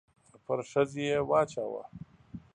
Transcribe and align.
پر 0.45 0.59
ښځې 0.71 1.03
يې 1.11 1.19
واچاوه. 1.29 1.83